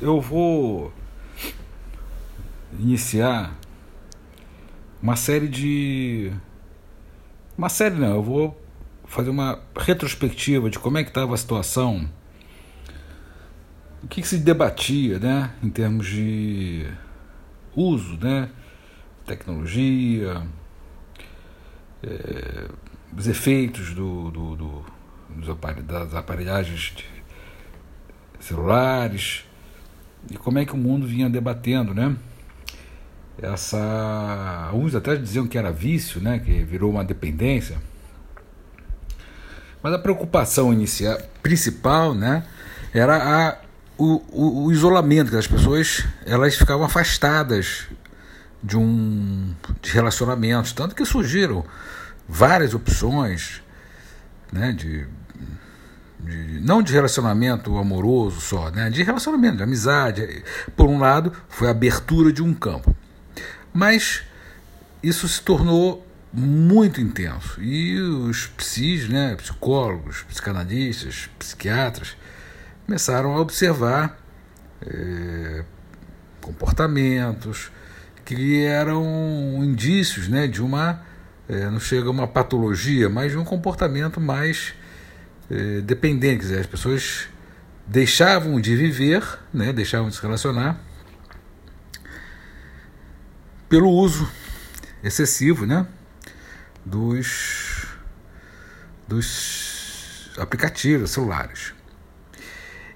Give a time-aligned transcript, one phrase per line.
[0.00, 0.92] eu vou
[2.78, 3.54] iniciar
[5.02, 6.32] uma série de.
[7.56, 8.60] Uma série não, eu vou
[9.04, 12.08] fazer uma retrospectiva de como é que estava a situação,
[14.02, 16.86] o que, que, se debatia né, em termos de
[17.74, 18.50] uso, né,
[19.26, 20.46] tecnologia,
[22.02, 22.68] é,
[23.16, 24.86] os efeitos do, do, do,
[25.30, 26.94] dos aparelh das aparelhagens
[28.38, 29.44] celulares
[30.30, 32.14] e como é que o mundo vinha debatendo, né?
[33.40, 36.38] Essa, uns até diziam que era vício, né?
[36.38, 37.78] Que virou uma dependência.
[39.82, 42.44] Mas a preocupação inicial, principal, né?
[42.92, 43.56] Era a,
[43.96, 47.86] o, o, o isolamento, que as pessoas elas ficavam afastadas
[48.62, 51.64] de um de relacionamentos, tanto que surgiram
[52.28, 53.62] várias opções,
[54.52, 54.72] né?
[54.72, 55.06] De
[56.20, 58.90] de, não de relacionamento amoroso só, né?
[58.90, 60.44] de relacionamento, de amizade.
[60.76, 62.94] Por um lado, foi a abertura de um campo.
[63.72, 64.22] Mas
[65.02, 67.62] isso se tornou muito intenso.
[67.62, 72.16] E os psis, né, psicólogos, psicanalistas, psiquiatras,
[72.86, 74.18] começaram a observar
[74.82, 75.64] é,
[76.40, 77.70] comportamentos
[78.24, 79.04] que eram
[79.62, 81.02] indícios né, de uma,
[81.48, 84.74] é, não chega a uma patologia, mas de um comportamento mais
[85.50, 87.28] eh, dependente, quer dizer, as pessoas
[87.86, 90.78] deixavam de viver, né, deixavam de se relacionar
[93.68, 94.30] pelo uso
[95.02, 95.86] excessivo, né,
[96.84, 97.86] dos
[99.06, 101.72] dos aplicativos celulares.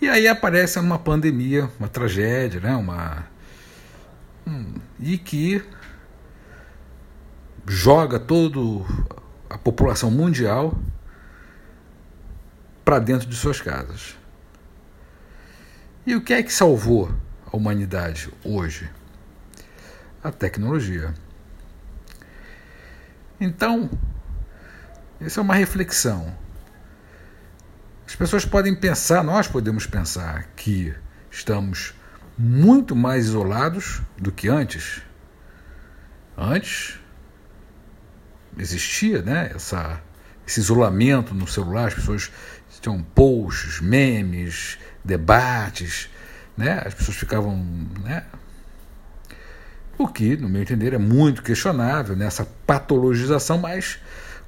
[0.00, 3.26] E aí aparece uma pandemia, uma tragédia, né, uma
[4.46, 5.64] hum, e que
[7.66, 8.60] joga toda
[9.48, 10.78] a população mundial
[12.84, 14.16] para dentro de suas casas.
[16.06, 17.10] E o que é que salvou
[17.50, 18.90] a humanidade hoje?
[20.22, 21.14] A tecnologia.
[23.40, 23.90] Então,
[25.20, 26.36] essa é uma reflexão.
[28.06, 30.94] As pessoas podem pensar, nós podemos pensar que
[31.30, 31.94] estamos
[32.36, 35.02] muito mais isolados do que antes.
[36.36, 37.00] Antes
[38.58, 40.00] existia né, essa,
[40.46, 42.30] esse isolamento no celular, as pessoas
[42.80, 46.08] tinham posts, memes, debates,
[46.56, 46.82] né?
[46.84, 47.56] As pessoas ficavam,
[48.02, 48.24] né?
[49.96, 53.98] O que, no meu entender, é muito questionável nessa patologização, mas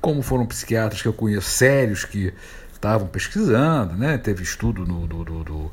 [0.00, 2.32] como foram psiquiatras que eu conheço sérios que
[2.72, 4.18] estavam pesquisando, né?
[4.18, 5.72] Teve estudo no, do, do,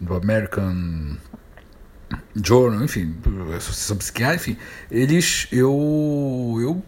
[0.00, 1.16] do, American
[2.34, 3.16] Journal, enfim,
[3.56, 4.60] Associação Psiquiátrica, enfim,
[4.90, 6.82] eles, eu, eu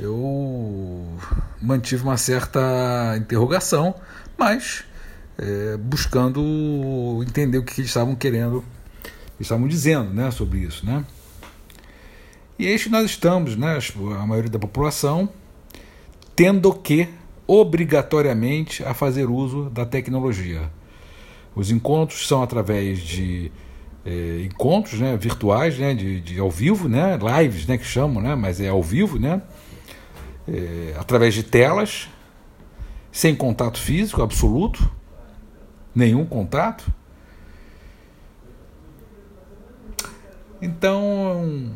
[0.00, 1.06] eu
[1.60, 3.94] mantive uma certa interrogação,
[4.38, 4.84] mas
[5.36, 8.64] é, buscando entender o que eles estavam querendo,
[9.40, 10.86] estavam dizendo né, sobre isso.
[10.86, 11.04] Né?
[12.58, 13.78] E isso que nós estamos, né,
[14.20, 15.28] a maioria da população,
[16.34, 17.08] tendo que,
[17.46, 20.70] obrigatoriamente, a fazer uso da tecnologia.
[21.56, 23.50] Os encontros são através de
[24.06, 28.36] é, encontros né, virtuais, né, de, de ao vivo, né, lives, né, que chamam, né,
[28.36, 29.42] mas é ao vivo, né,
[30.48, 32.08] é, através de telas,
[33.12, 34.90] sem contato físico absoluto,
[35.94, 36.90] nenhum contato.
[40.60, 41.70] Então,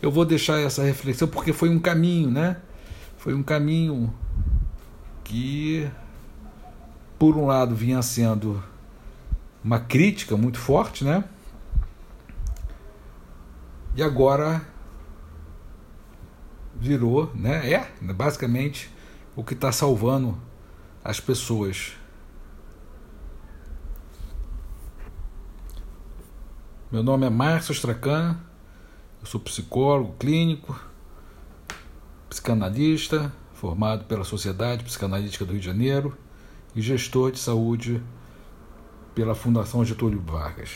[0.00, 2.56] eu vou deixar essa reflexão porque foi um caminho, né?
[3.16, 4.12] Foi um caminho
[5.24, 5.90] que,
[7.18, 8.62] por um lado, vinha sendo
[9.62, 11.24] uma crítica muito forte, né?
[13.96, 14.62] E agora
[16.78, 17.72] virou, né?
[17.72, 18.90] É basicamente
[19.34, 20.38] o que está salvando
[21.04, 21.96] as pessoas.
[26.90, 28.38] Meu nome é Márcio Stracan,
[29.20, 30.80] eu sou psicólogo clínico,
[32.30, 36.16] psicanalista, formado pela Sociedade Psicanalítica do Rio de Janeiro
[36.74, 38.02] e gestor de saúde
[39.14, 40.70] pela Fundação Getúlio Vargas.